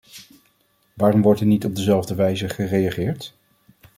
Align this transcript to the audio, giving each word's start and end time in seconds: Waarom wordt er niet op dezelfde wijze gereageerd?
Waarom 0.93 1.21
wordt 1.21 1.39
er 1.39 1.45
niet 1.45 1.65
op 1.65 1.75
dezelfde 1.75 2.15
wijze 2.15 2.49
gereageerd? 2.49 3.33